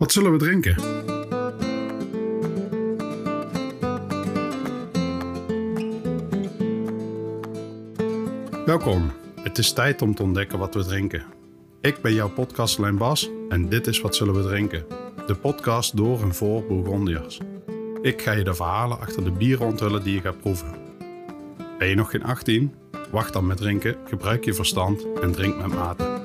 [0.00, 0.76] Wat zullen we drinken?
[8.66, 9.10] Welkom.
[9.42, 11.24] Het is tijd om te ontdekken wat we drinken.
[11.80, 14.84] Ik ben jouw podcastlijn Bas en dit is Wat Zullen We Drinken?
[15.26, 17.40] De podcast door en voor Bourgondiërs.
[18.02, 20.74] Ik ga je de verhalen achter de bieren onthullen die je gaat proeven.
[21.78, 22.74] Ben je nog geen 18?
[23.10, 26.19] Wacht dan met drinken, gebruik je verstand en drink met mate.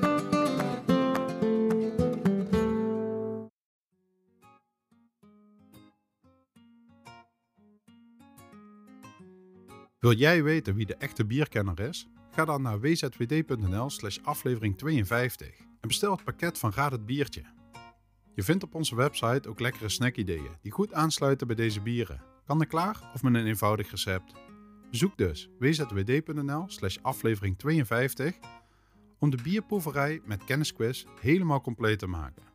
[10.06, 12.08] Wil jij weten wie de echte bierkenner is?
[12.30, 17.42] Ga dan naar wzwd.nl slash aflevering 52 en bestel het pakket van Raad het Biertje.
[18.34, 22.22] Je vindt op onze website ook lekkere snackideeën die goed aansluiten bij deze bieren.
[22.44, 24.32] Kan er klaar of met een eenvoudig recept?
[24.90, 28.34] Bezoek dus wzwd.nl slash aflevering 52
[29.18, 32.45] om de bierproeverij met kennisquiz helemaal compleet te maken.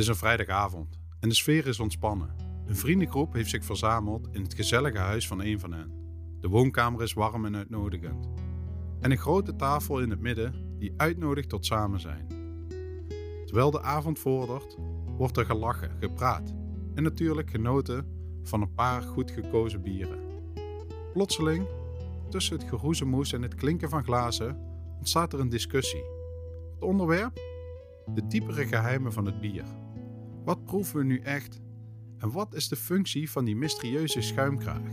[0.00, 2.34] Is een vrijdagavond en de sfeer is ontspannen.
[2.66, 5.92] Een vriendengroep heeft zich verzameld in het gezellige huis van een van hen.
[6.40, 8.28] De woonkamer is warm en uitnodigend.
[9.00, 12.26] En een grote tafel in het midden die uitnodigt tot samen zijn.
[13.46, 14.76] Terwijl de avond vordert,
[15.16, 16.54] wordt er gelachen, gepraat
[16.94, 18.06] en natuurlijk genoten
[18.42, 20.18] van een paar goed gekozen bieren.
[21.12, 21.66] Plotseling,
[22.28, 24.58] tussen het geroezemoes en het klinken van glazen,
[24.98, 26.04] ontstaat er een discussie.
[26.74, 27.40] Het onderwerp?
[28.14, 29.64] De diepere geheimen van het bier.
[30.44, 31.60] Wat proeven we nu echt?
[32.18, 34.88] En wat is de functie van die mysterieuze schuimkraag?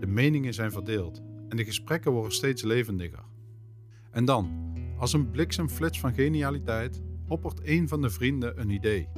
[0.00, 3.24] De meningen zijn verdeeld en de gesprekken worden steeds levendiger.
[4.10, 9.08] En dan, als een bliksemflits van genialiteit, oppert een van de vrienden een idee.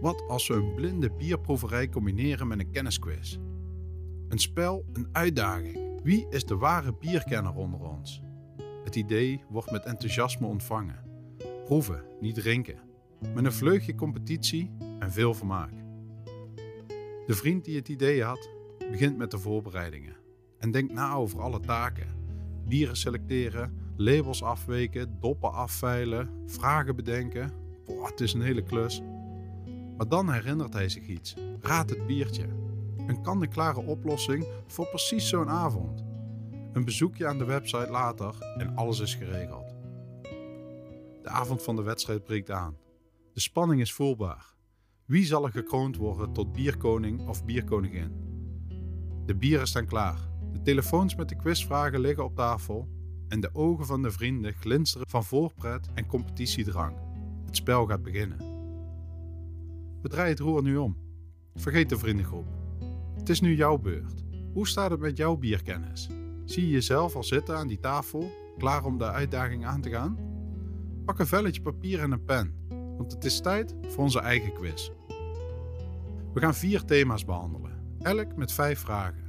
[0.00, 3.38] Wat als we een blinde bierproeverij combineren met een kennisquiz?
[4.28, 6.00] Een spel, een uitdaging.
[6.02, 8.22] Wie is de ware bierkenner onder ons?
[8.84, 11.04] Het idee wordt met enthousiasme ontvangen.
[11.64, 12.91] Proeven, niet drinken.
[13.34, 15.72] Met een vleugje competitie en veel vermaak.
[17.26, 18.50] De vriend die het idee had,
[18.90, 20.16] begint met de voorbereidingen
[20.58, 22.06] en denkt na over alle taken.
[22.66, 27.52] Bieren selecteren, labels afweken, doppen afveilen, vragen bedenken.
[27.84, 29.02] Boah, het is een hele klus.
[29.96, 31.34] Maar dan herinnert hij zich iets.
[31.60, 32.46] Raad het biertje.
[33.06, 36.04] Een kant-en-klare oplossing voor precies zo'n avond.
[36.72, 39.74] Een bezoekje aan de website later en alles is geregeld.
[41.22, 42.76] De avond van de wedstrijd breekt aan.
[43.32, 44.54] De spanning is voelbaar.
[45.04, 48.12] Wie zal er gekroond worden tot bierkoning of bierkoningin?
[49.26, 50.28] De bieren staan klaar.
[50.52, 52.88] De telefoons met de quizvragen liggen op tafel
[53.28, 56.96] en de ogen van de vrienden glinsteren van voorpret en competitiedrang.
[57.46, 58.38] Het spel gaat beginnen.
[60.02, 60.96] We draaien het roer nu om.
[61.54, 62.46] Vergeet de vriendengroep.
[63.14, 64.24] Het is nu jouw beurt.
[64.52, 66.08] Hoe staat het met jouw bierkennis?
[66.44, 70.18] Zie je jezelf al zitten aan die tafel, klaar om de uitdaging aan te gaan?
[71.04, 72.61] Pak een velletje papier en een pen,
[72.96, 74.90] want het is tijd voor onze eigen quiz.
[76.34, 79.24] We gaan vier thema's behandelen, elk met vijf vragen.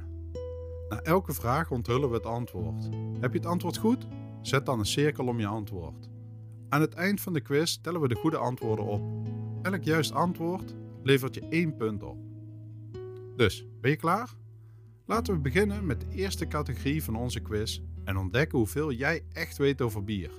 [0.88, 2.88] Na elke vraag onthullen we het antwoord.
[3.20, 4.06] Heb je het antwoord goed?
[4.42, 6.08] Zet dan een cirkel om je antwoord.
[6.68, 9.02] Aan het eind van de quiz tellen we de goede antwoorden op.
[9.62, 12.16] Elk juist antwoord levert je één punt op.
[13.36, 14.34] Dus, ben je klaar?
[15.06, 19.56] Laten we beginnen met de eerste categorie van onze quiz en ontdekken hoeveel jij echt
[19.56, 20.30] weet over bier.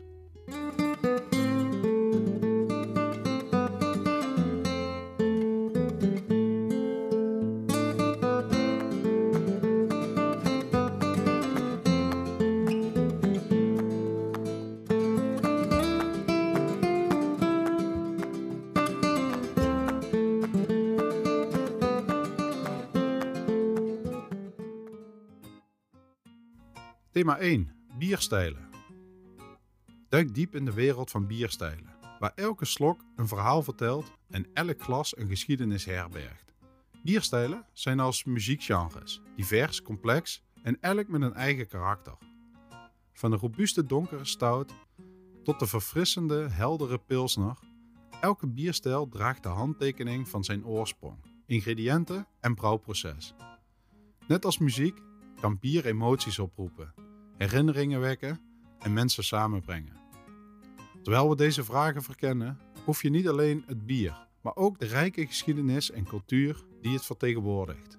[27.16, 27.72] Thema 1.
[27.98, 28.70] Bierstijlen.
[30.09, 34.81] Duik diep in de wereld van bierstijlen, waar elke slok een verhaal vertelt en elk
[34.81, 36.53] glas een geschiedenis herbergt.
[37.03, 42.17] Bierstijlen zijn als muziekgenres, divers, complex en elk met een eigen karakter.
[43.14, 44.72] Van de robuuste donkere stout
[45.44, 47.58] tot de verfrissende, heldere pilsner,
[48.22, 53.34] elke bierstijl draagt de handtekening van zijn oorsprong, ingrediënten en brouwproces.
[54.28, 54.97] Net als muziek
[55.40, 56.94] kan bier emoties oproepen,
[57.37, 58.40] herinneringen wekken
[58.79, 59.93] en mensen samenbrengen.
[61.03, 65.26] Terwijl we deze vragen verkennen, hoef je niet alleen het bier, maar ook de rijke
[65.26, 67.97] geschiedenis en cultuur die het vertegenwoordigt.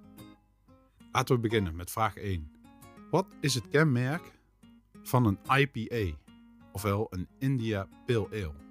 [1.12, 2.50] Laten we beginnen met vraag 1.
[3.10, 4.32] Wat is het kenmerk
[5.02, 6.16] van een IPA,
[6.72, 8.64] ofwel een India Pale Ale?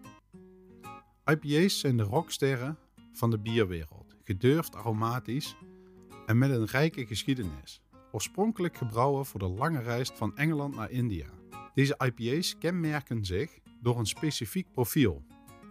[1.26, 2.78] IPA's zijn de rocksterren
[3.14, 5.56] van de bierwereld, gedurfd aromatisch
[6.26, 7.82] en met een rijke geschiedenis.
[8.16, 11.26] Oorspronkelijk gebrouwen voor de lange reis van Engeland naar India.
[11.74, 15.26] Deze IPA's kenmerken zich door een specifiek profiel.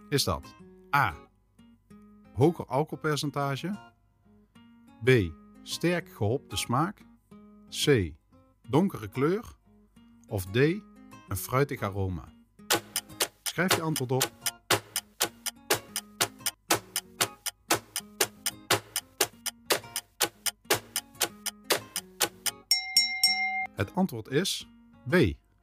[0.09, 0.55] Is dat
[0.95, 1.13] A.
[2.33, 3.79] Hoger alcoholpercentage
[5.03, 5.09] B.
[5.63, 7.01] Sterk gehopte smaak
[7.69, 8.13] C.
[8.67, 9.55] Donkere kleur
[10.27, 10.55] of D.
[10.55, 12.33] Een fruitig aroma?
[13.43, 14.44] Schrijf je antwoord op
[23.75, 24.67] Het antwoord is
[25.09, 25.15] B.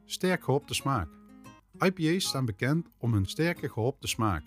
[0.05, 1.09] Sterk gehopte smaak.
[1.79, 4.45] IPA's staan bekend om hun sterke gehopte smaak.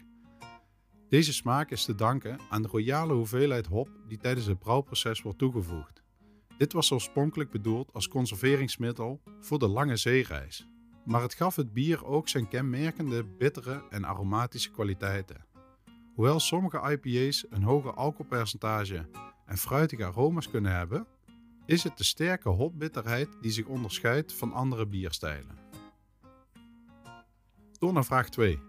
[1.09, 5.37] Deze smaak is te danken aan de royale hoeveelheid hop die tijdens het brouwproces wordt
[5.37, 6.03] toegevoegd.
[6.57, 10.67] Dit was oorspronkelijk bedoeld als conserveringsmiddel voor de lange zeereis,
[11.05, 15.45] maar het gaf het bier ook zijn kenmerkende bittere en aromatische kwaliteiten.
[16.13, 19.09] Hoewel sommige IPA's een hoger alcoholpercentage
[19.45, 21.07] en fruitige aroma's kunnen hebben,
[21.65, 25.57] is het de sterke hopbitterheid die zich onderscheidt van andere bierstijlen.
[27.79, 28.59] Door naar vraag 2.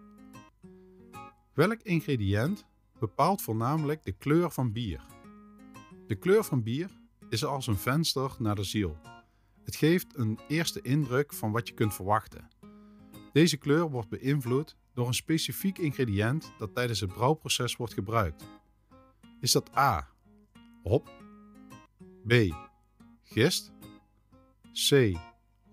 [1.54, 2.64] Welk ingrediënt
[2.98, 5.00] bepaalt voornamelijk de kleur van bier?
[6.06, 6.90] De kleur van bier
[7.28, 8.96] is als een venster naar de ziel.
[9.64, 12.48] Het geeft een eerste indruk van wat je kunt verwachten.
[13.32, 18.44] Deze kleur wordt beïnvloed door een specifiek ingrediënt dat tijdens het brouwproces wordt gebruikt.
[19.40, 20.08] Is dat A.
[20.82, 21.10] Hop,
[22.26, 22.32] B
[23.28, 23.72] gist,
[24.72, 25.16] C.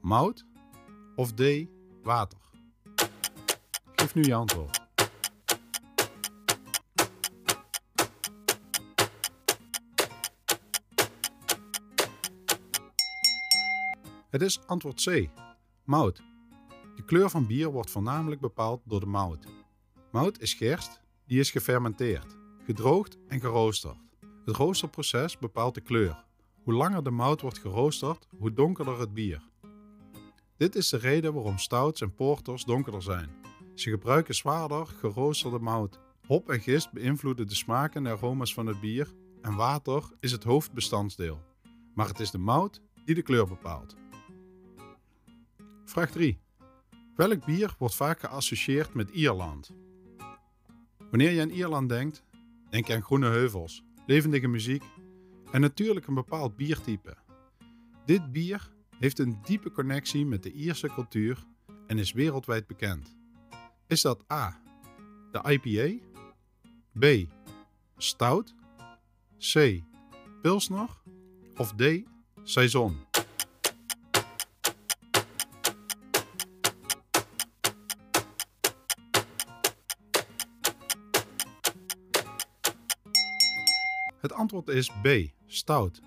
[0.01, 0.45] Mout
[1.15, 1.41] of D.
[2.03, 2.37] Water?
[3.95, 4.81] Geef nu je antwoord.
[14.29, 15.29] Het is antwoord C.
[15.83, 16.21] Mout.
[16.95, 19.45] De kleur van bier wordt voornamelijk bepaald door de mout.
[20.11, 22.35] Mout is gerst, die is gefermenteerd,
[22.65, 23.97] gedroogd en geroosterd.
[24.45, 26.23] Het roosterproces bepaalt de kleur.
[26.63, 29.41] Hoe langer de mout wordt geroosterd, hoe donkerder het bier.
[30.57, 33.29] Dit is de reden waarom stouts en porters donkerder zijn.
[33.75, 35.99] Ze gebruiken zwaarder geroosterde mout.
[36.27, 40.43] Hop en gist beïnvloeden de smaak en aroma's van het bier en water is het
[40.43, 41.41] hoofdbestanddeel.
[41.93, 43.95] Maar het is de mout die de kleur bepaalt.
[45.85, 46.39] Vraag 3.
[47.15, 49.71] Welk bier wordt vaak geassocieerd met Ierland?
[51.09, 52.23] Wanneer je aan Ierland denkt,
[52.69, 54.83] denk je aan groene heuvels, levendige muziek
[55.53, 57.17] en natuurlijk een bepaald biertype.
[58.05, 61.43] Dit bier heeft een diepe connectie met de Ierse cultuur
[61.87, 63.15] en is wereldwijd bekend.
[63.87, 64.61] Is dat A.
[65.31, 66.05] de IPA,
[66.99, 67.29] B.
[67.97, 68.55] stout,
[69.53, 69.81] C.
[70.41, 70.89] pilsner
[71.55, 71.83] of D.
[72.43, 72.95] saison?
[84.23, 85.07] Het antwoord is B.
[85.45, 86.01] Stout.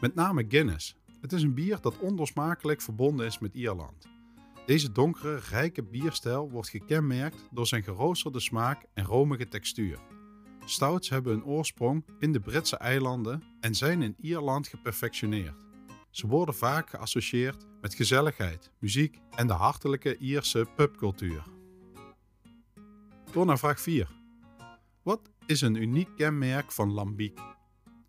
[0.00, 0.96] Met name Guinness.
[1.20, 4.06] Het is een bier dat onlosmakelijk verbonden is met Ierland.
[4.66, 9.98] Deze donkere, rijke bierstijl wordt gekenmerkt door zijn geroosterde smaak en romige textuur.
[10.64, 15.64] Stouts hebben een oorsprong in de Britse eilanden en zijn in Ierland geperfectioneerd.
[16.10, 21.44] Ze worden vaak geassocieerd met gezelligheid, muziek en de hartelijke Ierse pubcultuur.
[23.32, 24.18] Door naar vraag 4.
[25.02, 27.40] Wat is een uniek kenmerk van Lambiek?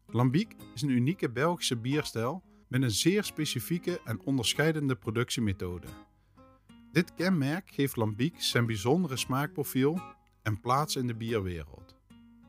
[0.08, 5.88] Lambiek is een unieke Belgische bierstijl met een zeer specifieke en onderscheidende productiemethode.
[6.92, 10.02] Dit kenmerk geeft Lambiek zijn bijzondere smaakprofiel
[10.42, 11.96] en plaats in de bierwereld.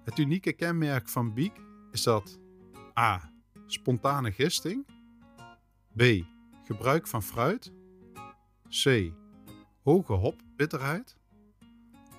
[0.05, 1.53] Het unieke kenmerk van Biek
[1.93, 2.39] is dat
[2.99, 3.33] A.
[3.67, 4.87] Spontane gisting
[5.97, 6.03] B.
[6.65, 7.73] Gebruik van fruit
[8.69, 9.13] C.
[9.83, 11.17] Hoge hopbitterheid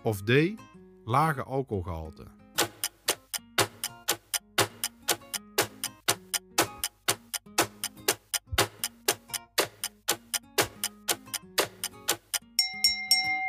[0.03, 0.31] of D
[1.03, 2.41] lage alcoholgehalte.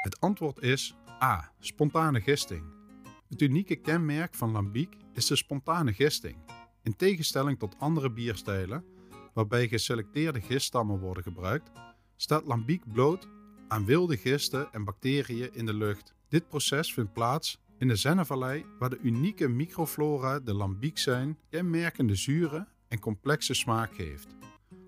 [0.05, 1.53] Het antwoord is A.
[1.59, 2.65] Spontane gisting.
[3.29, 6.37] Het unieke kenmerk van lambiek is de spontane gisting.
[6.83, 8.85] In tegenstelling tot andere bierstijlen,
[9.35, 11.71] waarbij geselecteerde giststammen worden gebruikt,
[12.17, 13.29] staat lambiek bloot
[13.69, 18.65] aan wilde gisten en bacteriën in de lucht dit proces vindt plaats in de Zennevallei,
[18.79, 24.37] waar de unieke microflora de lambiek zijn kenmerkende zure en complexe smaak geeft.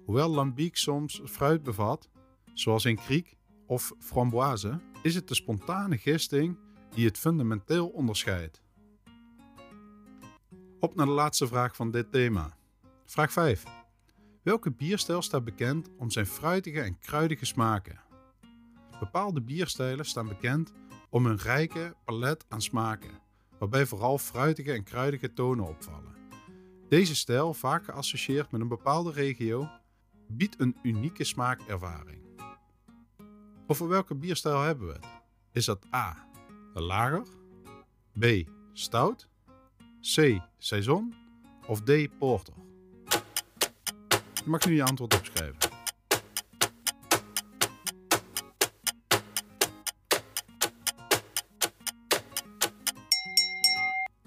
[0.04, 2.08] Hoewel lambiek soms fruit bevat,
[2.52, 6.58] zoals in kriek of framboise, is het de spontane gisting
[6.94, 8.62] die het fundamenteel onderscheidt.
[10.80, 12.56] Op naar de laatste vraag van dit thema.
[13.04, 13.64] Vraag 5.
[14.42, 18.00] Welke bierstijl staat bekend om zijn fruitige en kruidige smaken?
[18.98, 20.72] Bepaalde bierstijlen staan bekend
[21.10, 23.20] om een rijke palet aan smaken,
[23.58, 26.16] waarbij vooral fruitige en kruidige tonen opvallen.
[26.88, 29.68] Deze stijl, vaak geassocieerd met een bepaalde regio,
[30.28, 32.25] biedt een unieke smaakervaring.
[33.68, 35.06] Over welke bierstijl hebben we het?
[35.52, 36.28] Is dat A.
[36.74, 37.22] lager,
[38.18, 38.24] B.
[38.72, 39.28] stout,
[40.00, 40.40] C.
[40.58, 41.14] saison
[41.66, 42.18] of D.
[42.18, 42.54] porter?
[44.34, 45.56] Je mag nu je antwoord opschrijven.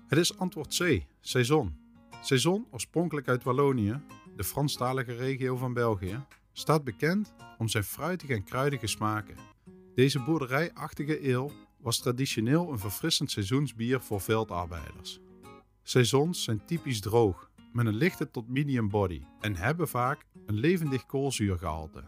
[0.07, 1.05] Het is antwoord C.
[1.21, 1.77] Saison.
[2.21, 4.01] Saison, oorspronkelijk uit Wallonië,
[4.35, 6.25] de Franstalige regio van België,
[6.59, 9.35] staat bekend om zijn fruitige en kruidige smaken.
[9.95, 15.19] Deze boerderijachtige eel was traditioneel een verfrissend seizoensbier voor veldarbeiders.
[15.83, 21.05] Saisons zijn typisch droog, met een lichte tot medium body en hebben vaak een levendig
[21.05, 22.03] koolzuurgehalte.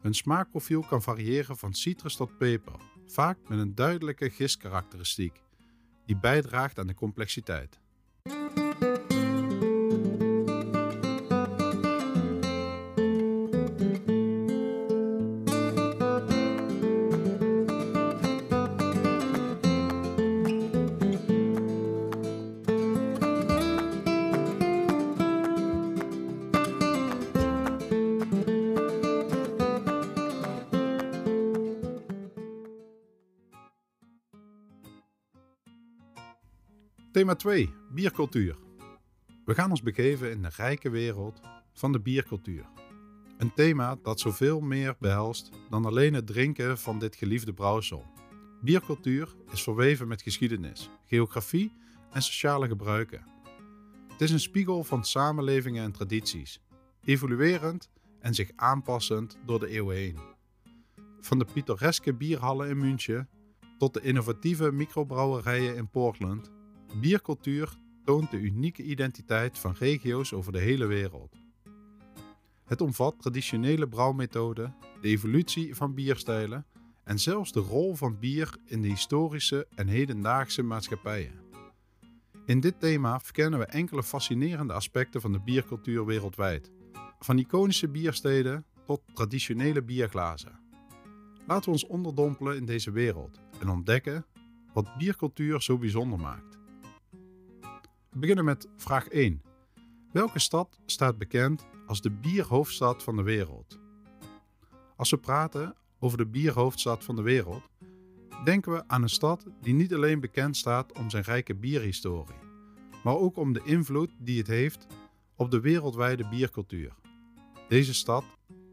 [0.00, 5.42] Hun smaakprofiel kan variëren van citrus tot peper, vaak met een duidelijke gistkarakteristiek,
[6.06, 7.81] die bijdraagt aan de complexiteit.
[37.12, 38.56] Thema 2: Biercultuur.
[39.44, 41.40] We gaan ons begeven in de rijke wereld
[41.72, 42.64] van de biercultuur.
[43.38, 48.04] Een thema dat zoveel meer behelst dan alleen het drinken van dit geliefde brouwsel.
[48.62, 51.72] Biercultuur is verweven met geschiedenis, geografie
[52.10, 53.24] en sociale gebruiken.
[54.08, 56.60] Het is een spiegel van samenlevingen en tradities,
[57.04, 57.90] evoluerend
[58.20, 60.18] en zich aanpassend door de eeuwen heen.
[61.20, 63.28] Van de pittoreske bierhallen in München
[63.78, 66.50] tot de innovatieve microbrouwerijen in Portland
[67.00, 71.36] Biercultuur toont de unieke identiteit van regio's over de hele wereld.
[72.64, 76.66] Het omvat traditionele brouwmethoden, de evolutie van bierstijlen
[77.04, 81.40] en zelfs de rol van bier in de historische en hedendaagse maatschappijen.
[82.46, 86.70] In dit thema verkennen we enkele fascinerende aspecten van de biercultuur wereldwijd,
[87.18, 90.60] van iconische biersteden tot traditionele bierglazen.
[91.46, 94.26] Laten we ons onderdompelen in deze wereld en ontdekken
[94.72, 96.61] wat biercultuur zo bijzonder maakt.
[98.12, 99.42] We beginnen met vraag 1.
[100.10, 103.78] Welke stad staat bekend als de bierhoofdstad van de wereld?
[104.96, 107.62] Als we praten over de bierhoofdstad van de wereld,
[108.44, 112.36] denken we aan een stad die niet alleen bekend staat om zijn rijke bierhistorie,
[113.04, 114.86] maar ook om de invloed die het heeft
[115.36, 116.92] op de wereldwijde biercultuur.
[117.68, 118.24] Deze stad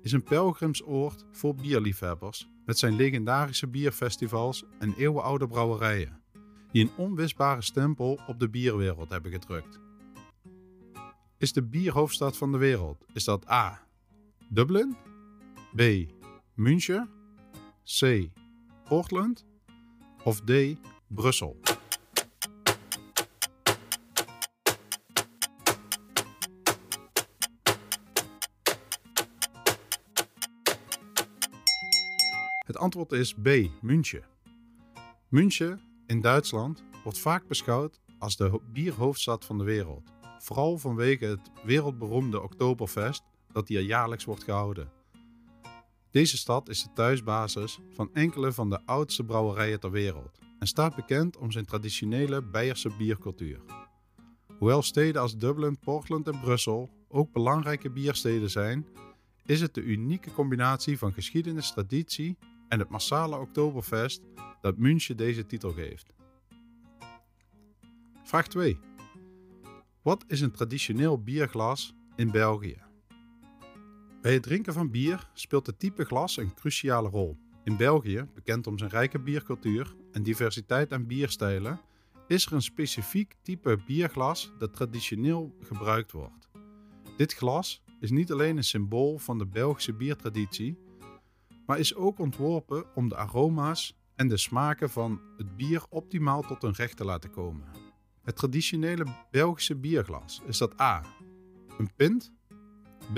[0.02, 6.19] is een pelgrimsoord voor bierliefhebbers met zijn legendarische bierfestivals en eeuwenoude brouwerijen
[6.72, 9.80] die een onwisbare stempel op de bierwereld hebben gedrukt.
[11.38, 13.06] Is de bierhoofdstad van de wereld?
[13.14, 13.82] Is dat A.
[14.50, 14.98] Dublin?
[15.76, 15.82] B.
[16.54, 17.10] München?
[18.00, 18.30] C.
[18.84, 19.46] Portland?
[20.24, 20.52] Of D.
[21.08, 21.60] Brussel?
[32.66, 33.48] Het antwoord is B.
[33.82, 34.24] München.
[35.28, 41.52] München in Duitsland wordt vaak beschouwd als de bierhoofdstad van de wereld, vooral vanwege het
[41.64, 44.92] wereldberoemde Oktoberfest dat hier jaarlijks wordt gehouden.
[46.12, 50.96] Deze stad is de thuisbasis van enkele van de oudste brouwerijen ter wereld en staat
[50.96, 53.60] bekend om zijn traditionele Beierse biercultuur.
[54.58, 58.88] Hoewel steden als Dublin, Portland en Brussel ook belangrijke biersteden zijn,
[59.46, 62.38] is het de unieke combinatie van geschiedenis, traditie
[62.68, 64.22] en het massale Oktoberfest
[64.62, 66.14] dat München deze titel geeft.
[68.24, 68.80] Vraag 2.
[70.02, 72.78] Wat is een traditioneel bierglas in België?
[74.22, 77.38] Bij het drinken van bier speelt het type glas een cruciale rol.
[77.64, 81.82] In België, bekend om zijn rijke biercultuur en diversiteit aan bierstijlen,
[82.28, 86.50] is er een specifiek type bierglas dat traditioneel gebruikt wordt.
[87.18, 90.78] Dit glas is niet alleen een symbool van de Belgische biertraditie,
[91.66, 96.62] maar is ook ontworpen om de aroma's en de smaken van het bier optimaal tot
[96.62, 97.68] hun recht te laten komen.
[98.24, 101.04] Het traditionele Belgische bierglas is dat A.
[101.78, 102.32] Een pint,
[103.14, 103.18] B.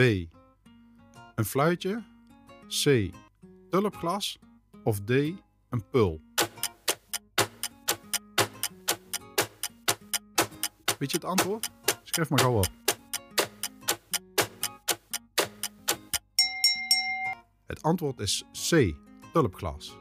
[1.36, 2.03] Een fluitje,
[2.67, 3.12] C.
[3.70, 4.39] Tulpglas
[4.84, 5.10] of D.
[5.10, 6.22] Een pul.
[10.98, 11.70] Weet je het antwoord?
[12.03, 12.70] Schrijf maar gauw op.
[17.65, 18.96] Het antwoord is C.
[19.34, 20.00] Tulpglas.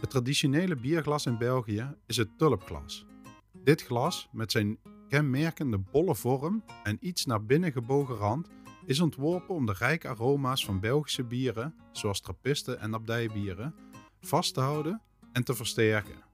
[0.00, 3.06] Het traditionele bierglas in België is het tulpglas.
[3.52, 8.48] Dit glas, met zijn kenmerkende bolle vorm en iets naar binnen gebogen rand
[8.84, 13.74] is ontworpen om de rijke aroma's van Belgische bieren, zoals trappisten en abdijbieren,
[14.20, 15.00] vast te houden
[15.32, 16.24] en te versterken.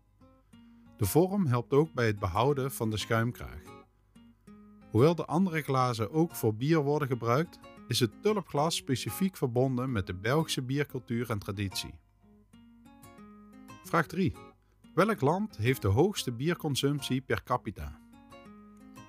[0.96, 3.62] De vorm helpt ook bij het behouden van de schuimkraag.
[4.90, 10.06] Hoewel de andere glazen ook voor bier worden gebruikt, is het tulpglas specifiek verbonden met
[10.06, 12.01] de Belgische biercultuur en traditie.
[13.84, 14.32] Vraag 3.
[14.94, 18.00] Welk land heeft de hoogste bierconsumptie per capita?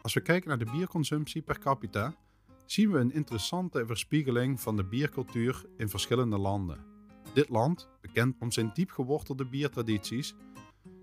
[0.01, 2.15] Als we kijken naar de bierconsumptie per capita,
[2.65, 6.85] zien we een interessante verspiegeling van de biercultuur in verschillende landen.
[7.33, 10.35] Dit land, bekend om zijn diep gewortelde biertradities,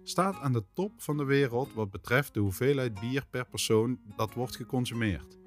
[0.02, 4.34] staat aan de top van de wereld wat betreft de hoeveelheid bier per persoon dat
[4.34, 5.38] wordt geconsumeerd.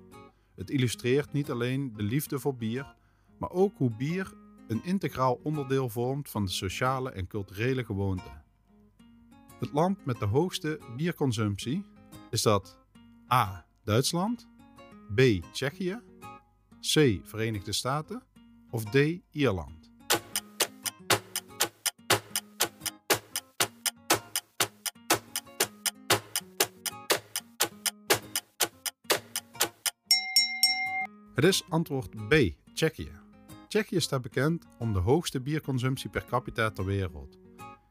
[0.55, 2.95] Het illustreert niet alleen de liefde voor bier,
[3.39, 4.33] maar ook hoe bier
[4.67, 8.43] een integraal onderdeel vormt van de sociale en culturele gewoonten.
[9.59, 11.85] Het land met de hoogste bierconsumptie
[12.29, 12.77] is dat
[13.31, 13.65] A.
[13.83, 14.47] Duitsland,
[15.15, 15.21] B.
[15.51, 15.99] Tsjechië,
[16.79, 17.19] C.
[17.23, 18.23] Verenigde Staten
[18.69, 18.95] of D.
[19.31, 19.91] Ierland.
[31.35, 32.33] Het is antwoord B.
[32.73, 33.22] Tsjechië.
[33.73, 37.37] Tsjechië staat bekend om de hoogste bierconsumptie per capita ter wereld.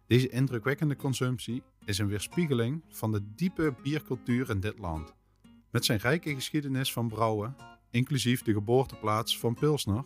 [0.06, 5.14] Deze indrukwekkende consumptie is een weerspiegeling van de diepe biercultuur in dit land.
[5.70, 7.56] Met zijn rijke geschiedenis van brouwen,
[7.90, 10.04] inclusief de geboorteplaats van Pilsner,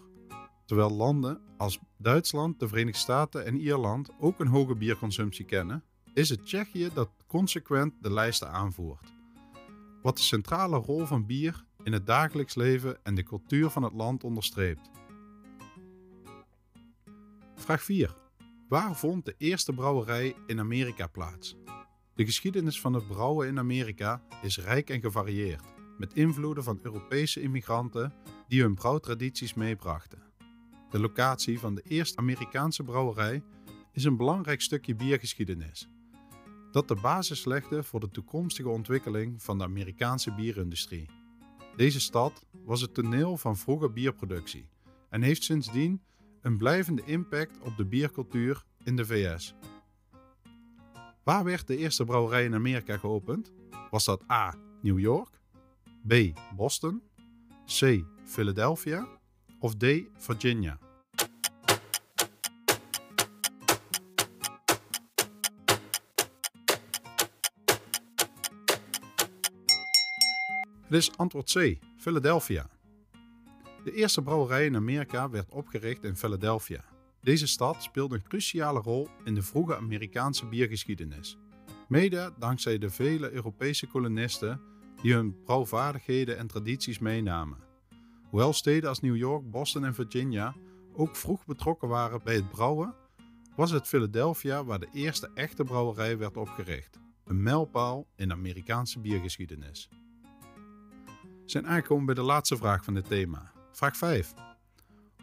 [0.64, 6.28] terwijl landen als Duitsland, de Verenigde Staten en Ierland ook een hoge bierconsumptie kennen, is
[6.28, 9.12] het Tsjechië dat consequent de lijsten aanvoert.
[10.02, 13.92] Wat de centrale rol van bier in het dagelijks leven en de cultuur van het
[13.92, 14.95] land onderstreept.
[17.66, 18.14] Vraag 4.
[18.68, 21.56] Waar vond de eerste brouwerij in Amerika plaats?
[22.14, 25.62] De geschiedenis van het brouwen in Amerika is rijk en gevarieerd,
[25.99, 28.12] met invloeden van Europese immigranten
[28.49, 30.23] die hun brouwtradities meebrachten.
[30.90, 33.42] De locatie van de eerste Amerikaanse brouwerij
[33.92, 35.88] is een belangrijk stukje biergeschiedenis,
[36.70, 41.09] dat de basis legde voor de toekomstige ontwikkeling van de Amerikaanse bierindustrie.
[41.76, 44.68] Deze stad was het toneel van vroege bierproductie
[45.11, 46.02] en heeft sindsdien
[46.46, 49.54] een blijvende impact op de biercultuur in de VS.
[51.22, 53.52] Waar werd de eerste brouwerij in Amerika geopend?
[53.90, 54.54] Was dat A.
[54.82, 55.40] New York,
[56.06, 56.14] B.
[56.56, 57.02] Boston,
[57.64, 58.04] C.
[58.24, 59.09] Philadelphia
[59.59, 59.85] of D.
[60.16, 60.78] Virginia?
[70.82, 71.78] Het is antwoord C.
[71.96, 72.75] Philadelphia.
[73.87, 76.85] De eerste brouwerij in Amerika werd opgericht in Philadelphia.
[77.20, 81.38] Deze stad speelde een cruciale rol in de vroege Amerikaanse biergeschiedenis.
[81.88, 84.61] Mede dankzij de vele Europese kolonisten
[85.03, 87.59] die hun brouwvaardigheden en tradities meenamen.
[88.31, 90.55] Hoewel steden als New York, Boston en Virginia
[90.92, 92.94] ook vroeg betrokken waren bij het brouwen,
[93.57, 96.99] was het Philadelphia waar de eerste echte brouwerij werd opgericht.
[97.25, 99.88] Een mijlpaal in de Amerikaanse biergeschiedenis.
[101.22, 103.55] We zijn aangekomen bij de laatste vraag van dit thema.
[103.76, 104.34] Vraag 5.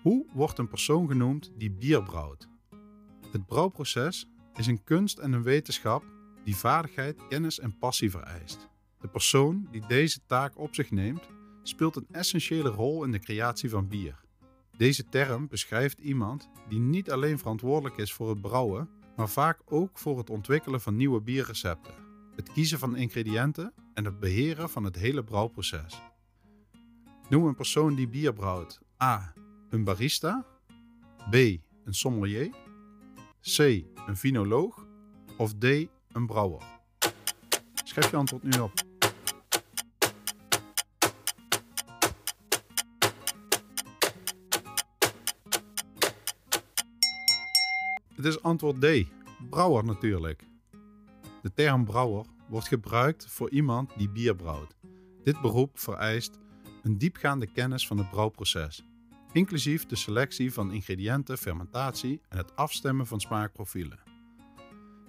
[0.01, 2.47] Hoe wordt een persoon genoemd die bier brouwt?
[3.31, 6.03] Het brouwproces is een kunst en een wetenschap
[6.43, 8.69] die vaardigheid, kennis en passie vereist.
[8.99, 11.29] De persoon die deze taak op zich neemt,
[11.63, 14.21] speelt een essentiële rol in de creatie van bier.
[14.77, 19.97] Deze term beschrijft iemand die niet alleen verantwoordelijk is voor het brouwen, maar vaak ook
[19.97, 21.93] voor het ontwikkelen van nieuwe bierrecepten,
[22.35, 26.12] het kiezen van ingrediënten en het beheren van het hele brouwproces.
[27.29, 28.81] Noem een persoon die bier brouwt.
[29.03, 29.33] A.
[29.69, 30.45] Een barista.
[31.29, 31.33] B.
[31.33, 32.49] Een sommelier.
[33.41, 33.57] C.
[34.07, 34.85] Een vinoloog.
[35.37, 35.63] Of D.
[36.11, 36.63] Een brouwer.
[37.83, 38.73] Schrijf je antwoord nu op.
[48.15, 49.07] Het is antwoord D.
[49.49, 50.43] Brouwer natuurlijk.
[51.41, 54.75] De term brouwer wordt gebruikt voor iemand die bier brouwt.
[55.23, 56.39] Dit beroep vereist
[56.83, 58.83] een diepgaande kennis van het brouwproces,
[59.31, 63.99] inclusief de selectie van ingrediënten, fermentatie en het afstemmen van smaakprofielen.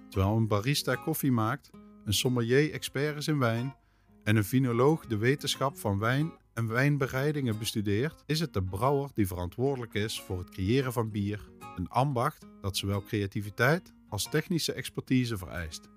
[0.09, 1.71] Terwijl een barista koffie maakt,
[2.05, 3.75] een sommelier expert is in wijn
[4.25, 9.27] en een vinoloog de wetenschap van wijn en wijnbereidingen bestudeert, is het de brouwer die
[9.27, 15.39] verantwoordelijk is voor het creëren van bier, een ambacht dat zowel creativiteit als technische expertise
[15.39, 15.93] vereist.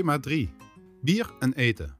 [0.00, 0.50] Thema 3.
[1.02, 1.96] Bier en eten.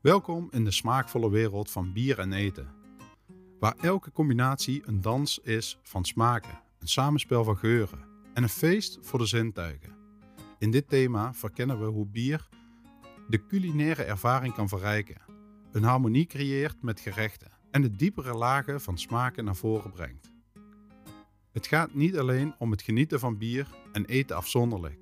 [0.00, 2.68] Welkom in de smaakvolle wereld van bier en eten.
[3.58, 8.98] Waar elke combinatie een dans is van smaken, een samenspel van geuren en een feest
[9.00, 9.96] voor de zintuigen.
[10.58, 12.48] In dit thema verkennen we hoe bier
[13.28, 15.22] de culinaire ervaring kan verrijken,
[15.72, 20.32] een harmonie creëert met gerechten en de diepere lagen van smaken naar voren brengt.
[21.52, 24.98] Het gaat niet alleen om het genieten van bier en eten afzonderlijk,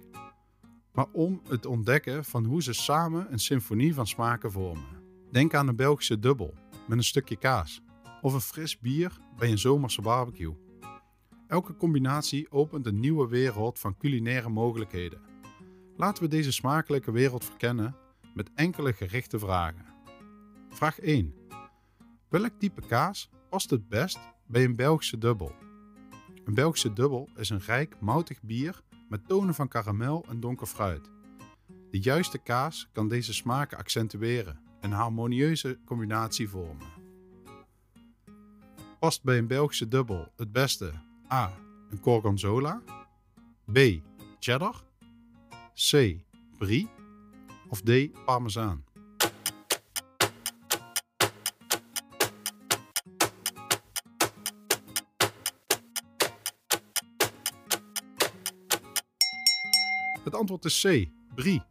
[0.92, 4.98] maar om het ontdekken van hoe ze samen een symfonie van smaken vormen.
[5.30, 6.54] Denk aan een Belgische dubbel
[6.86, 7.82] met een stukje kaas
[8.20, 10.56] of een fris bier bij een zomerse barbecue.
[11.46, 15.20] Elke combinatie opent een nieuwe wereld van culinaire mogelijkheden.
[15.96, 17.96] Laten we deze smakelijke wereld verkennen
[18.34, 19.84] met enkele gerichte vragen.
[20.68, 21.34] Vraag 1.
[22.28, 25.52] Welk type kaas past het best bij een Belgische dubbel?
[26.44, 31.10] Een Belgische dubbel is een rijk moutig bier met tonen van karamel en donker fruit.
[31.90, 36.86] De juiste kaas kan deze smaken accentueren en harmonieuze combinatie vormen.
[38.98, 40.92] Past bij een Belgische dubbel het beste
[41.32, 41.52] A.
[41.90, 42.82] een Gorgonzola,
[43.72, 43.78] B.
[44.38, 44.82] cheddar,
[45.74, 46.16] C.
[46.58, 46.88] brie
[47.68, 47.90] of D.
[48.24, 48.84] parmezaan?
[60.24, 61.08] Het antwoord is C.
[61.34, 61.62] Brie.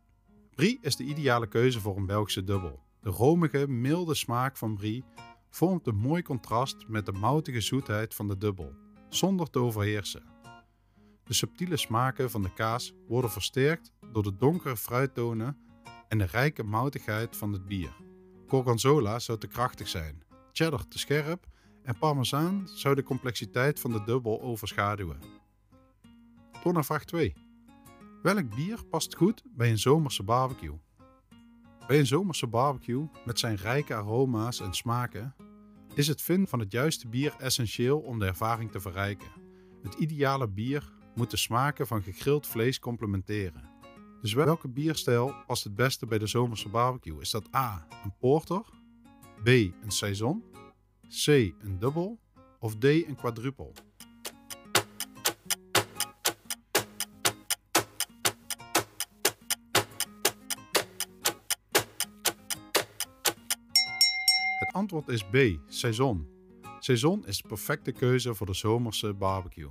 [0.55, 2.79] Brie is de ideale keuze voor een Belgische dubbel.
[3.01, 5.03] De romige, milde smaak van brie
[5.49, 8.73] vormt een mooi contrast met de moutige zoetheid van de dubbel,
[9.09, 10.23] zonder te overheersen.
[11.23, 15.57] De subtiele smaken van de kaas worden versterkt door de donkere fruittonen
[16.07, 17.95] en de rijke moutigheid van het bier.
[18.47, 21.45] Gorgonzola zou te krachtig zijn, cheddar te scherp
[21.83, 25.19] en parmezaan zou de complexiteit van de dubbel overschaduwen.
[26.63, 27.48] Door naar vraag 2.
[28.21, 30.79] Welk bier past goed bij een zomerse barbecue?
[31.87, 35.35] Bij een zomerse barbecue met zijn rijke aroma's en smaken
[35.93, 39.27] is het vinden van het juiste bier essentieel om de ervaring te verrijken.
[39.83, 43.69] Het ideale bier moet de smaken van gegrild vlees complementeren.
[44.21, 47.21] Dus welke bierstijl past het beste bij de zomerse barbecue?
[47.21, 47.87] Is dat A.
[48.03, 48.61] een porter,
[49.43, 49.47] B.
[49.47, 50.43] een saison,
[51.07, 51.27] C.
[51.27, 52.19] een dubbel
[52.59, 52.83] of D.
[52.83, 53.71] een quadruple?
[64.79, 65.37] Antwoord is B.
[65.67, 66.27] Saison.
[66.79, 69.69] Saison is de perfecte keuze voor de zomerse barbecue.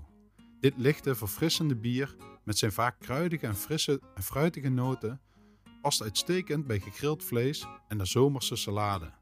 [0.60, 5.20] Dit lichte, verfrissende bier met zijn vaak kruidige en frisse en fruitige noten
[5.82, 9.12] past uitstekend bij gegrild vlees en de zomerse salade.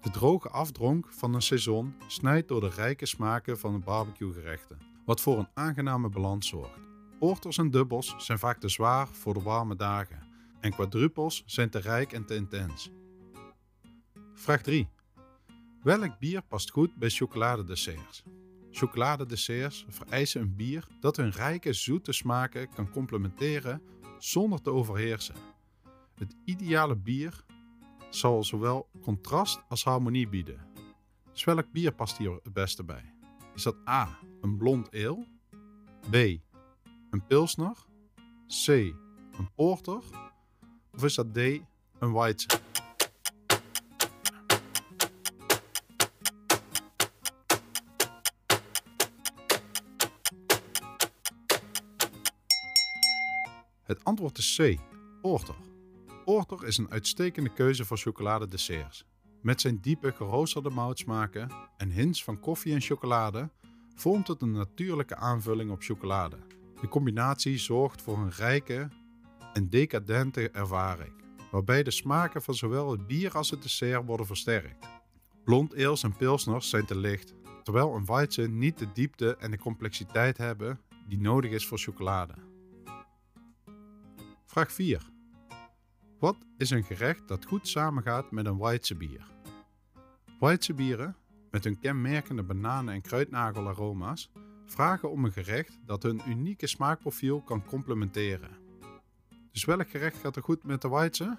[0.00, 5.20] De droge afdronk van een saison snijdt door de rijke smaken van de barbecuegerechten, wat
[5.20, 6.78] voor een aangename balans zorgt.
[7.18, 10.26] Porters en dubbels zijn vaak te zwaar voor de warme dagen
[10.60, 12.90] en quadrupels zijn te rijk en te intens.
[14.38, 14.88] Vraag 3.
[15.82, 18.22] Welk bier past goed bij chocoladedesserts?
[18.70, 23.82] Chocoladedesserts vereisen een bier dat hun rijke zoete smaken kan complementeren
[24.18, 25.34] zonder te overheersen.
[26.14, 27.44] Het ideale bier
[28.10, 30.60] zal zowel contrast als harmonie bieden.
[31.32, 33.12] Dus welk bier past hier het beste bij?
[33.54, 34.18] Is dat A.
[34.40, 35.26] een blond ale,
[36.10, 36.14] B.
[37.10, 37.76] een pilsner,
[38.64, 38.68] C.
[38.68, 40.02] een porter
[40.92, 41.38] of is dat D.
[41.98, 42.64] een white?
[53.86, 54.78] Het antwoord is C.
[55.20, 55.54] Porter.
[56.24, 59.04] Porter is een uitstekende keuze voor chocoladedesserts.
[59.42, 63.50] Met zijn diepe geroosterde moutsmaken en hints van koffie en chocolade
[63.94, 66.36] vormt het een natuurlijke aanvulling op chocolade.
[66.80, 68.88] De combinatie zorgt voor een rijke
[69.52, 71.12] en decadente ervaring,
[71.50, 74.86] waarbij de smaken van zowel het bier als het dessert worden versterkt.
[75.44, 79.58] Blond ales en pilsners zijn te licht, terwijl een weizen niet de diepte en de
[79.58, 82.45] complexiteit hebben die nodig is voor chocolade.
[84.56, 85.02] Vraag 4.
[86.18, 89.26] Wat is een gerecht dat goed samengaat met een Weizenbier?
[90.40, 91.16] Weizenbieren,
[91.50, 94.32] met hun kenmerkende bananen- en kruidnagelaroma's,
[94.66, 98.50] vragen om een gerecht dat hun unieke smaakprofiel kan complementeren.
[99.52, 101.38] Dus welk gerecht gaat er goed met de Weizen?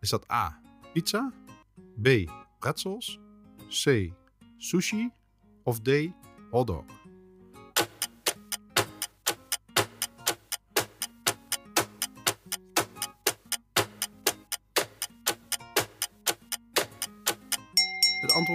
[0.00, 0.60] Is dat A.
[0.92, 1.32] Pizza,
[2.02, 2.08] B.
[2.58, 3.20] Pretzels,
[3.68, 4.12] C.
[4.56, 5.10] Sushi
[5.62, 5.90] of D.
[6.50, 6.99] Hotdog?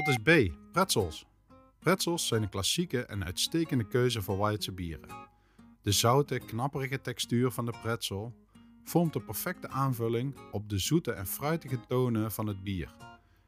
[0.05, 0.55] Antwoord is B.
[0.71, 1.25] Pretzels.
[1.79, 5.09] Pretzels zijn een klassieke en uitstekende keuze voor Weidse bieren.
[5.81, 8.33] De zoute, knapperige textuur van de pretzel
[8.83, 12.95] vormt de perfecte aanvulling op de zoete en fruitige tonen van het bier.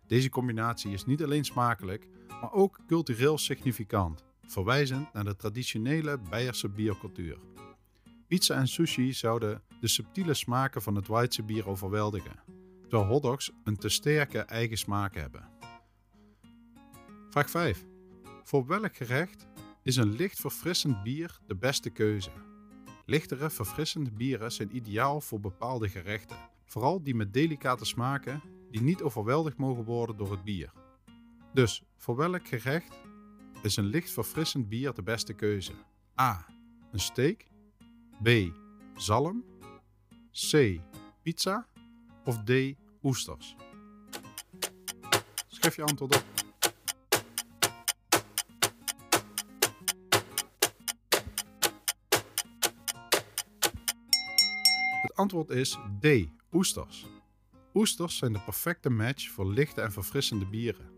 [0.07, 6.69] Deze combinatie is niet alleen smakelijk, maar ook cultureel significant, verwijzend naar de traditionele Beierse
[6.69, 7.37] biercultuur.
[8.27, 12.39] Pizza en sushi zouden de subtiele smaken van het Duitse bier overweldigen,
[12.81, 15.56] terwijl hotdogs een te sterke eigen smaak hebben.
[17.29, 17.85] Vraag 5.
[18.43, 19.47] Voor welk gerecht
[19.83, 22.31] is een licht verfrissend bier de beste keuze?
[23.05, 29.01] Lichtere, verfrissende bieren zijn ideaal voor bepaalde gerechten, vooral die met delicate smaken die niet
[29.01, 30.71] overweldigd mogen worden door het bier.
[31.53, 32.99] Dus voor welk gerecht
[33.61, 35.73] is een licht verfrissend bier de beste keuze?
[36.21, 36.45] A.
[36.91, 37.45] Een steak.
[38.23, 38.29] B.
[38.95, 39.43] Zalm.
[40.51, 40.79] C.
[41.21, 41.67] Pizza.
[42.25, 42.51] Of D.
[43.03, 43.55] Oesters.
[45.47, 46.46] Schrijf je antwoord op.
[55.17, 56.07] antwoord is D.
[56.51, 57.05] Oesters.
[57.73, 60.89] Oesters zijn de perfecte match voor lichte en verfrissende bieren.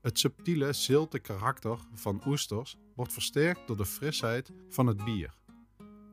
[0.00, 5.34] Het subtiele, zilte karakter van oesters wordt versterkt door de frisheid van het bier.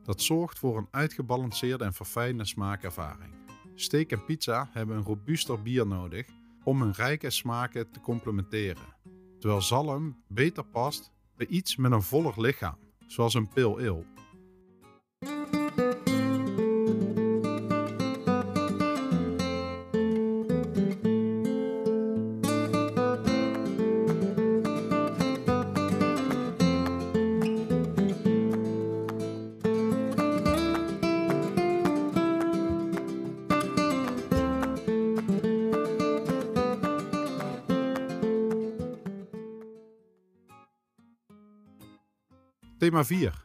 [0.02, 3.34] Dat zorgt voor een uitgebalanceerde en verfijnde smaakervaring.
[3.74, 6.26] Steak en pizza hebben een robuuster bier nodig
[6.64, 8.96] om hun rijke smaken te complementeren,
[9.38, 14.13] terwijl zalm beter past bij iets met een voller lichaam, zoals een pale ale.
[42.84, 43.44] Thema 4.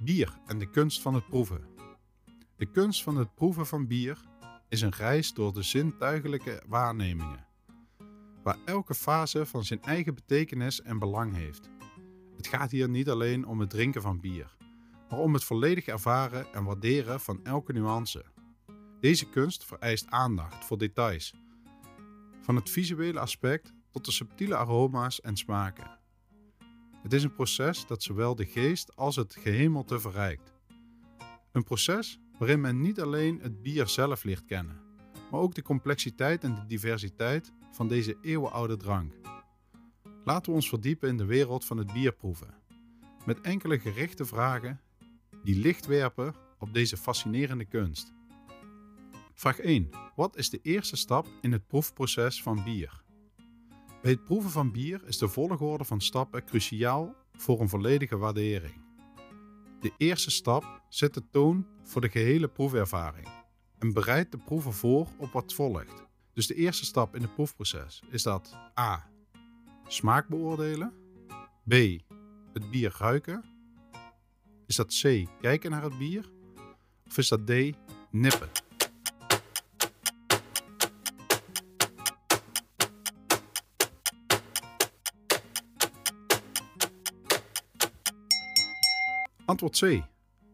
[0.00, 1.66] Bier en de kunst van het proeven.
[2.56, 4.18] De kunst van het proeven van bier
[4.68, 7.46] is een reis door de zintuigelijke waarnemingen,
[8.42, 11.70] waar elke fase van zijn eigen betekenis en belang heeft.
[12.36, 14.56] Het gaat hier niet alleen om het drinken van bier,
[15.08, 18.24] maar om het volledig ervaren en waarderen van elke nuance.
[19.00, 21.34] Deze kunst vereist aandacht voor details,
[22.40, 25.95] van het visuele aspect tot de subtiele aroma's en smaken.
[27.06, 30.52] Het is een proces dat zowel de geest als het gehemelte verrijkt.
[31.52, 34.80] Een proces waarin men niet alleen het bier zelf leert kennen,
[35.30, 39.14] maar ook de complexiteit en de diversiteit van deze eeuwenoude drank.
[40.24, 42.54] Laten we ons verdiepen in de wereld van het bierproeven,
[43.26, 44.80] met enkele gerichte vragen
[45.44, 48.12] die licht werpen op deze fascinerende kunst.
[49.34, 49.90] Vraag 1.
[50.16, 53.04] Wat is de eerste stap in het proefproces van bier?
[54.02, 58.84] Bij het proeven van bier is de volgorde van stappen cruciaal voor een volledige waardering.
[59.80, 63.28] De eerste stap zet de toon voor de gehele proefervaring
[63.78, 66.04] en bereidt de proever voor op wat volgt.
[66.32, 69.10] Dus de eerste stap in het proefproces is dat A.
[69.86, 70.92] Smaak beoordelen.
[71.68, 71.72] B.
[72.52, 73.44] Het bier ruiken.
[74.66, 75.26] Is dat C.
[75.40, 76.30] Kijken naar het bier.
[77.06, 77.52] Of is dat D.
[78.10, 78.65] Nippen.
[89.46, 90.02] Antwoord C.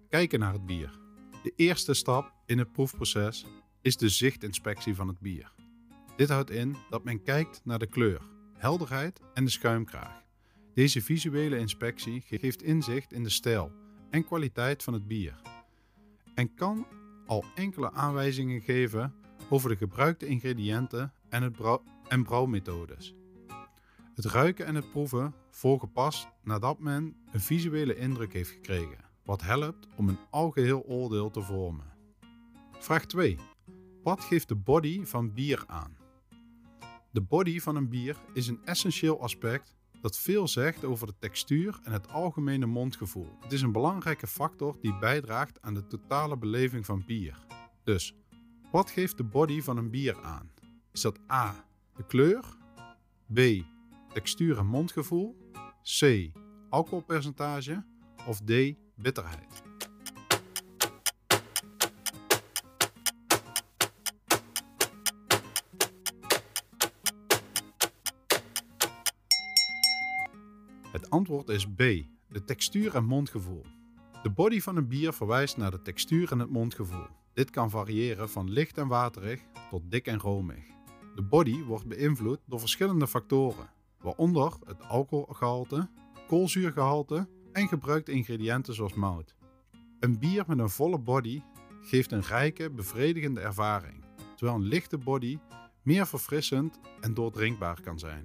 [0.08, 0.98] Kijken naar het bier.
[1.42, 3.46] De eerste stap in het proefproces
[3.82, 5.52] is de zichtinspectie van het bier.
[6.16, 8.20] Dit houdt in dat men kijkt naar de kleur,
[8.56, 10.22] helderheid en de schuimkraag.
[10.74, 13.72] Deze visuele inspectie geeft inzicht in de stijl
[14.10, 15.40] en kwaliteit van het bier
[16.34, 16.86] en kan
[17.26, 19.14] al enkele aanwijzingen geven
[19.50, 21.56] over de gebruikte ingrediënten en, het
[22.08, 23.14] en brouwmethodes.
[24.14, 29.42] Het ruiken en het proeven volgen pas nadat men een visuele indruk heeft gekregen, wat
[29.42, 31.92] helpt om een algeheel oordeel te vormen.
[32.78, 33.38] Vraag 2.
[34.02, 35.96] Wat geeft de body van bier aan?
[37.10, 41.80] De body van een bier is een essentieel aspect dat veel zegt over de textuur
[41.82, 43.36] en het algemene mondgevoel.
[43.40, 47.46] Het is een belangrijke factor die bijdraagt aan de totale beleving van bier.
[47.84, 48.14] Dus,
[48.70, 50.50] wat geeft de body van een bier aan?
[50.92, 51.64] Is dat A.
[51.96, 52.56] de kleur,
[53.32, 53.40] B
[54.12, 55.36] textuur en mondgevoel,
[55.98, 56.30] C.
[56.68, 57.84] alcoholpercentage
[58.26, 58.52] of D.
[58.96, 59.62] bitterheid.
[70.90, 71.78] Het antwoord is B.
[72.28, 73.64] De textuur en mondgevoel.
[74.22, 77.06] De body van een bier verwijst naar de textuur en het mondgevoel.
[77.32, 80.64] Dit kan variëren van licht en waterig tot dik en romig.
[81.14, 83.70] De body wordt beïnvloed door verschillende factoren,
[84.02, 85.88] waaronder het alcoholgehalte,
[86.26, 89.34] koolzuurgehalte en gebruikte ingrediënten zoals mout.
[90.00, 91.42] Een bier met een volle body
[91.80, 94.04] geeft een rijke, bevredigende ervaring,
[94.36, 95.38] terwijl een lichte body
[95.82, 98.24] meer verfrissend en doordrinkbaar kan zijn.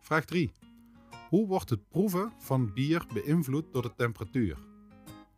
[0.00, 0.52] Vraag 3.
[1.28, 4.58] Hoe wordt het proeven van bier beïnvloed door de temperatuur?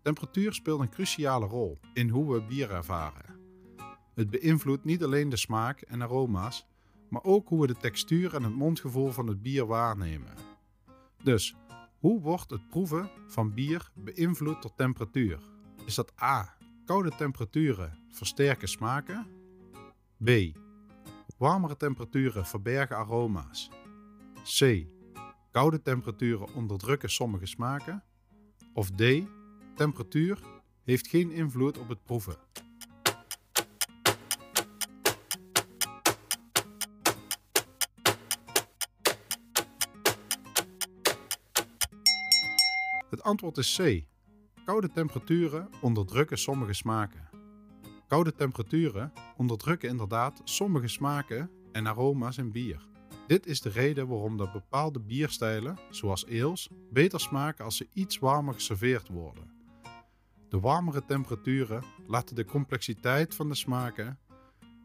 [0.03, 3.41] Temperatuur speelt een cruciale rol in hoe we bier ervaren.
[4.15, 6.67] Het beïnvloedt niet alleen de smaak en aroma's,
[7.15, 10.35] maar ook hoe we de textuur en het mondgevoel van het bier waarnemen.
[11.23, 11.57] Dus,
[11.99, 15.41] hoe wordt het proeven van bier beïnvloed door temperatuur?
[15.85, 16.57] Is dat A.
[16.85, 19.27] Koude temperaturen versterken smaken?
[20.25, 20.31] B.
[21.37, 23.71] Warmere temperaturen verbergen aroma's?
[24.59, 24.87] C.
[25.51, 28.05] Koude temperaturen onderdrukken sommige smaken?
[28.73, 29.03] Of D.
[29.75, 30.39] Temperatuur
[30.85, 32.37] heeft geen invloed op het proeven.
[43.25, 44.05] Antwoord is C.
[44.65, 47.29] Koude temperaturen onderdrukken sommige smaken.
[48.09, 52.89] Koude temperaturen onderdrukken inderdaad sommige smaken en aroma's in bier.
[53.27, 58.19] Dit is de reden waarom de bepaalde bierstijlen, zoals ales, beter smaken als ze iets
[58.19, 59.51] warmer geserveerd worden.
[60.49, 64.19] De warmere temperaturen laten de complexiteit van de smaken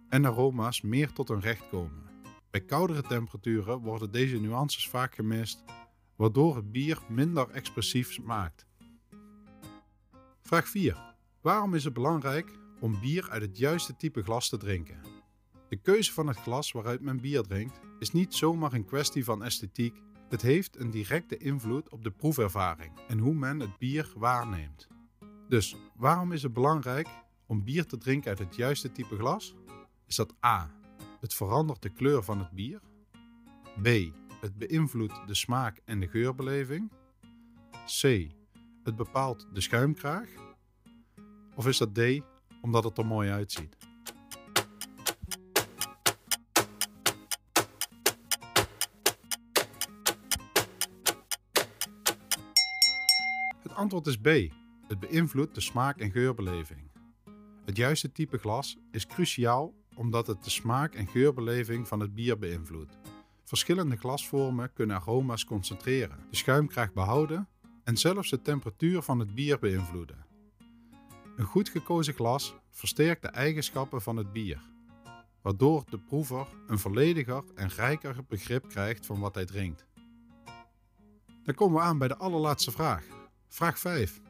[0.10, 2.04] en aroma's meer tot hun recht komen.
[2.52, 5.64] Bij koudere temperaturen worden deze nuances vaak gemist,
[6.20, 8.66] waardoor het bier minder expressief smaakt.
[10.42, 11.16] Vraag 4.
[11.42, 15.02] Waarom is het belangrijk om bier uit het juiste type glas te drinken?
[15.70, 19.44] De keuze van het glas waaruit men bier drinkt is niet zomaar een kwestie van
[19.44, 19.96] esthetiek,
[20.30, 24.88] het heeft een directe invloed op de proefervaring en hoe men het bier waarneemt.
[25.48, 27.08] Dus waarom is het belangrijk
[27.46, 29.56] om bier te drinken uit het juiste type glas?
[30.08, 30.72] Is dat A.
[31.20, 32.82] Het verandert de kleur van het bier.
[33.82, 33.88] B.
[34.40, 36.92] Het beïnvloedt de smaak en de geurbeleving.
[38.02, 38.28] C.
[38.84, 40.30] Het bepaalt de schuimkraag.
[41.56, 42.00] Of is dat D.
[42.62, 43.78] Omdat het er mooi uitziet?
[53.62, 54.28] Het antwoord is B.
[54.88, 56.92] Het beïnvloedt de smaak en geurbeleving.
[57.66, 62.38] Het juiste type glas is cruciaal omdat het de smaak en geurbeleving van het bier
[62.38, 62.98] beïnvloedt.
[63.50, 67.48] Verschillende glasvormen kunnen aroma's concentreren, de schuimkraag behouden
[67.84, 70.26] en zelfs de temperatuur van het bier beïnvloeden.
[71.36, 74.62] Een goed gekozen glas versterkt de eigenschappen van het bier,
[75.42, 79.86] waardoor de proever een vollediger en rijker begrip krijgt van wat hij drinkt.
[81.44, 83.06] Dan komen we aan bij de allerlaatste vraag.
[83.48, 84.22] Vraag 5.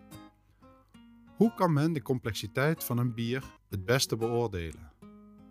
[1.36, 4.91] Hoe kan men de complexiteit van een bier het beste beoordelen?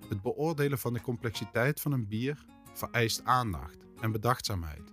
[0.09, 2.44] Het beoordelen van de complexiteit van een bier
[2.79, 4.93] vereist aandacht en bedachtzaamheid.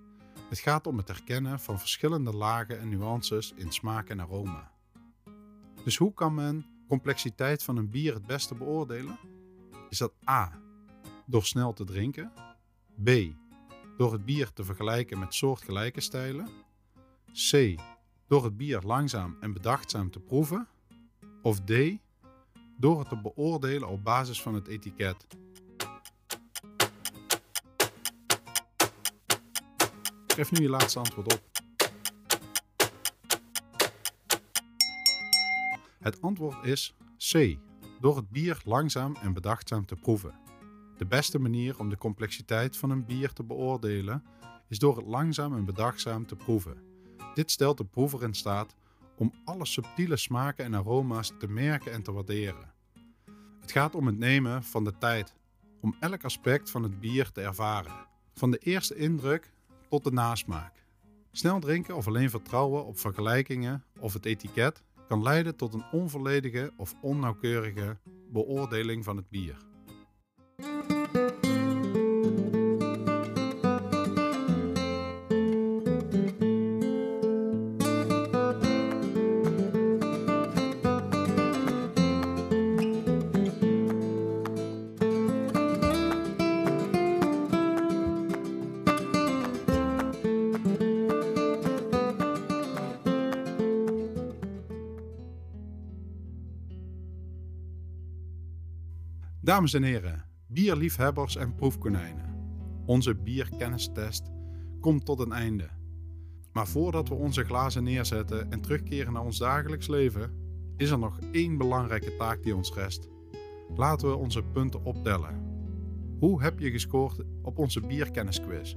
[0.49, 4.71] Het gaat om het herkennen van verschillende lagen en nuances in smaak en aroma.
[5.83, 9.19] Dus hoe kan men complexiteit van een bier het beste beoordelen?
[9.89, 10.59] Is dat A.
[11.25, 12.31] Door snel te drinken,
[13.03, 13.09] B.
[13.97, 16.49] Door het bier te vergelijken met soortgelijke stijlen,
[17.51, 17.75] C.
[18.27, 20.67] Door het bier langzaam en bedachtzaam te proeven,
[21.41, 21.71] of D.
[22.77, 25.25] Door het te beoordelen op basis van het etiket.
[30.35, 31.41] Schrijf nu je laatste antwoord op.
[35.99, 36.95] Het antwoord is
[37.31, 37.57] C.
[38.01, 40.33] Door het bier langzaam en bedachtzaam te proeven.
[40.97, 44.23] De beste manier om de complexiteit van een bier te beoordelen
[44.67, 46.77] is door het langzaam en bedachtzaam te proeven.
[47.33, 48.75] Dit stelt de proever in staat
[49.17, 52.73] om alle subtiele smaken en aroma's te merken en te waarderen.
[53.59, 55.33] Het gaat om het nemen van de tijd
[55.81, 59.53] om elk aspect van het bier te ervaren, van de eerste indruk
[59.95, 60.85] tot de nasmaak.
[61.31, 66.73] Snel drinken of alleen vertrouwen op vergelijkingen of het etiket kan leiden tot een onvolledige
[66.77, 67.97] of onnauwkeurige
[68.31, 69.64] beoordeling van het bier.
[99.45, 102.35] Dames en heren, bierliefhebbers en proefkonijnen.
[102.85, 104.31] Onze bierkennistest
[104.79, 105.69] komt tot een einde.
[106.51, 110.33] Maar voordat we onze glazen neerzetten en terugkeren naar ons dagelijks leven,
[110.77, 113.09] is er nog één belangrijke taak die ons rest.
[113.75, 115.41] Laten we onze punten optellen.
[116.19, 118.75] Hoe heb je gescoord op onze bierkennisquiz?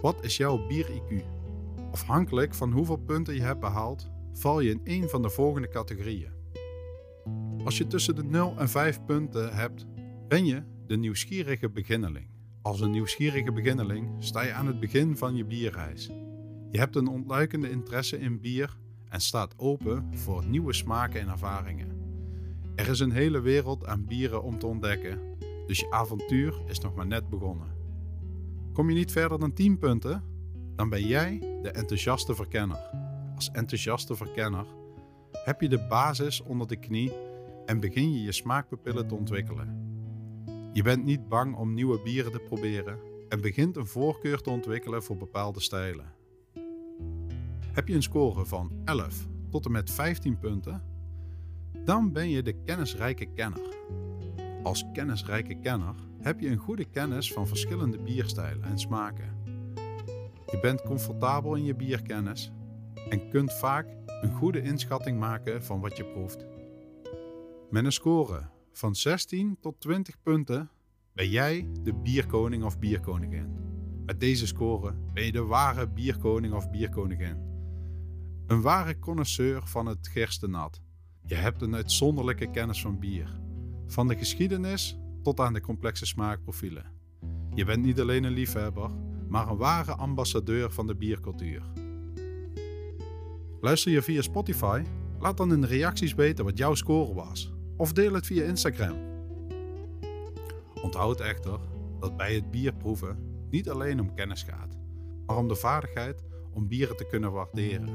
[0.00, 1.24] Wat is jouw bier-IQ?
[1.90, 6.41] Afhankelijk van hoeveel punten je hebt behaald, val je in één van de volgende categorieën.
[7.64, 9.86] Als je tussen de 0 en 5 punten hebt,
[10.28, 12.26] ben je de nieuwsgierige beginneling.
[12.62, 16.10] Als een nieuwsgierige beginneling sta je aan het begin van je bierreis.
[16.70, 18.76] Je hebt een ontluikende interesse in bier
[19.08, 21.88] en staat open voor nieuwe smaken en ervaringen.
[22.74, 25.18] Er is een hele wereld aan bieren om te ontdekken,
[25.66, 27.68] dus je avontuur is nog maar net begonnen.
[28.72, 30.22] Kom je niet verder dan 10 punten,
[30.76, 32.90] dan ben jij de enthousiaste verkenner.
[33.34, 34.66] Als enthousiaste verkenner
[35.44, 37.12] heb je de basis onder de knie
[37.66, 39.90] en begin je je smaakpapillen te ontwikkelen.
[40.72, 42.98] Je bent niet bang om nieuwe bieren te proberen
[43.28, 46.12] en begint een voorkeur te ontwikkelen voor bepaalde stijlen.
[47.72, 50.82] Heb je een score van 11 tot en met 15 punten,
[51.84, 53.76] dan ben je de kennisrijke kenner.
[54.62, 59.40] Als kennisrijke kenner heb je een goede kennis van verschillende bierstijlen en smaken.
[60.50, 62.52] Je bent comfortabel in je bierkennis
[63.08, 63.86] en kunt vaak
[64.20, 66.46] een goede inschatting maken van wat je proeft.
[67.72, 70.70] Met een score van 16 tot 20 punten
[71.12, 73.46] ben jij de bierkoning of bierkoningin.
[74.06, 77.36] Met deze score ben je de ware bierkoning of bierkoningin.
[78.46, 80.80] Een ware connoisseur van het gerstenat.
[81.24, 83.40] Je hebt een uitzonderlijke kennis van bier.
[83.86, 86.92] Van de geschiedenis tot aan de complexe smaakprofielen.
[87.54, 88.90] Je bent niet alleen een liefhebber,
[89.28, 91.62] maar een ware ambassadeur van de biercultuur.
[93.60, 94.82] Luister je via Spotify?
[95.18, 97.52] Laat dan in de reacties weten wat jouw score was.
[97.82, 98.96] Of deel het via Instagram.
[100.82, 101.60] Onthoud echter
[102.00, 103.16] dat bij het bierproeven
[103.50, 104.78] niet alleen om kennis gaat,
[105.26, 107.88] maar om de vaardigheid om bieren te kunnen waarderen.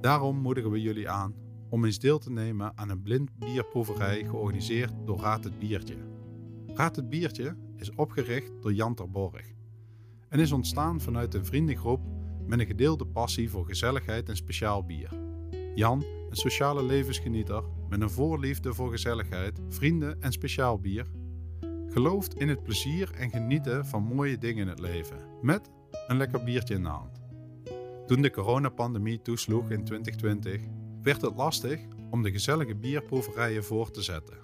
[0.00, 1.34] Daarom moedigen we jullie aan
[1.68, 5.96] om eens deel te nemen aan een blind bierproeverij georganiseerd door Raad het Biertje.
[6.66, 9.52] Raad het Biertje is opgericht door Jan Terborg
[10.28, 12.00] en is ontstaan vanuit een vriendengroep
[12.46, 15.08] met een gedeelde passie voor gezelligheid en speciaal bier.
[15.74, 21.06] Jan, een sociale levensgenieter met een voorliefde voor gezelligheid, vrienden en speciaal bier,
[21.86, 25.70] gelooft in het plezier en genieten van mooie dingen in het leven, met
[26.06, 27.22] een lekker biertje in de hand.
[28.06, 30.60] Toen de coronapandemie toesloeg in 2020,
[31.02, 31.80] werd het lastig
[32.10, 34.38] om de gezellige bierproeverijen voor te zetten.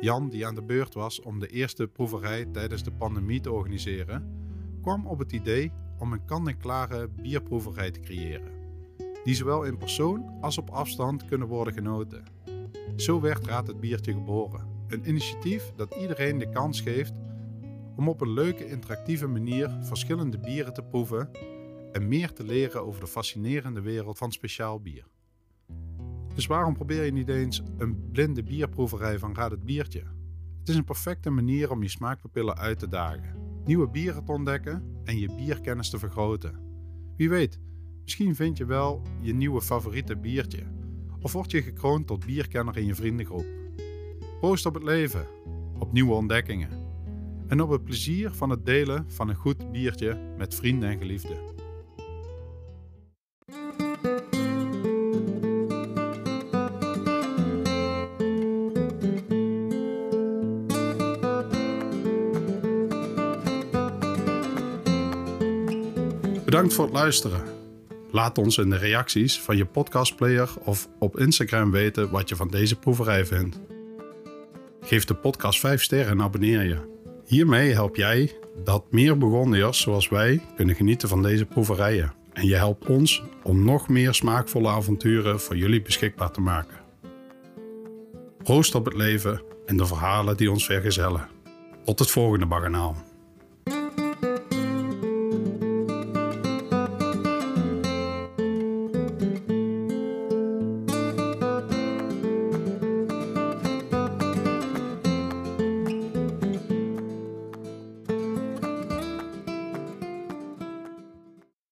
[0.00, 4.36] Jan, die aan de beurt was om de eerste proeverij tijdens de pandemie te organiseren,
[4.82, 8.52] kwam op het idee om een kan-en-klare bierproeverij te creëren,
[9.24, 12.24] die zowel in persoon als op afstand kunnen worden genoten.
[12.96, 17.12] Zo werd Raad het Biertje geboren, een initiatief dat iedereen de kans geeft
[17.96, 21.30] om op een leuke, interactieve manier verschillende bieren te proeven
[21.92, 25.06] en meer te leren over de fascinerende wereld van speciaal bier.
[26.34, 30.02] Dus waarom probeer je niet eens een blinde bierproeverij van Raad het Biertje?
[30.58, 35.00] Het is een perfecte manier om je smaakpapillen uit te dagen, nieuwe bieren te ontdekken
[35.04, 36.60] en je bierkennis te vergroten.
[37.16, 37.60] Wie weet,
[38.02, 40.77] misschien vind je wel je nieuwe favoriete biertje
[41.22, 43.46] of word je gekroond tot bierkenner in je vriendengroep.
[44.40, 45.26] Proost op het leven,
[45.78, 46.70] op nieuwe ontdekkingen
[47.48, 51.56] en op het plezier van het delen van een goed biertje met vrienden en geliefden.
[66.44, 67.57] Bedankt voor het luisteren.
[68.18, 72.48] Laat ons in de reacties van je podcastplayer of op Instagram weten wat je van
[72.48, 73.60] deze proeverij vindt.
[74.80, 76.78] Geef de podcast 5 sterren en abonneer je.
[77.24, 78.32] Hiermee help jij
[78.64, 82.12] dat meer Burgondiërs zoals wij kunnen genieten van deze proeverijen.
[82.32, 86.76] En je helpt ons om nog meer smaakvolle avonturen voor jullie beschikbaar te maken.
[88.42, 91.28] Proost op het leven en de verhalen die ons vergezellen.
[91.84, 93.07] Tot het volgende baganaal.